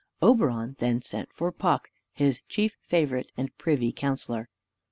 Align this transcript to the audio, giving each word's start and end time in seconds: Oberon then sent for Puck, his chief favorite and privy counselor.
Oberon 0.19 0.75
then 0.79 0.99
sent 0.99 1.31
for 1.31 1.51
Puck, 1.51 1.91
his 2.11 2.41
chief 2.49 2.75
favorite 2.81 3.31
and 3.37 3.55
privy 3.59 3.91
counselor. 3.91 4.49